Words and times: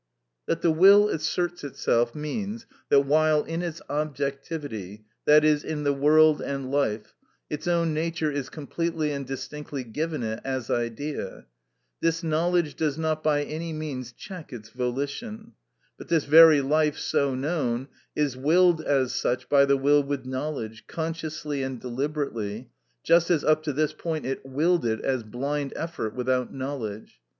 That 0.47 0.63
the 0.63 0.71
will 0.71 1.09
asserts 1.09 1.63
itself 1.63 2.15
means, 2.15 2.65
that 2.89 3.01
while 3.01 3.43
in 3.43 3.61
its 3.61 3.83
objectivity, 3.87 5.05
i.e., 5.29 5.59
in 5.63 5.83
the 5.83 5.93
world 5.93 6.41
and 6.41 6.71
life, 6.71 7.13
its 7.51 7.67
own 7.67 7.93
nature 7.93 8.31
is 8.31 8.49
completely 8.49 9.11
and 9.11 9.27
distinctly 9.27 9.83
given 9.83 10.23
it 10.23 10.39
as 10.43 10.71
idea, 10.71 11.45
this 12.01 12.23
knowledge 12.23 12.73
does 12.75 12.97
not 12.97 13.23
by 13.23 13.43
any 13.43 13.73
means 13.73 14.11
check 14.11 14.51
its 14.51 14.69
volition; 14.71 15.53
but 15.99 16.07
this 16.07 16.25
very 16.25 16.61
life, 16.61 16.97
so 16.97 17.35
known, 17.35 17.87
is 18.15 18.35
willed 18.35 18.81
as 18.81 19.13
such 19.13 19.49
by 19.49 19.65
the 19.65 19.77
will 19.77 20.01
with 20.01 20.25
knowledge, 20.25 20.85
consciously 20.87 21.61
and 21.61 21.79
deliberately, 21.79 22.71
just 23.03 23.29
as 23.29 23.43
up 23.43 23.61
to 23.61 23.71
this 23.71 23.93
point 23.93 24.25
it 24.25 24.43
willed 24.43 24.83
it 24.83 24.99
as 25.01 25.21
blind 25.21 25.71
effort 25.75 26.15
without 26.15 26.51
knowledge. 26.51 27.19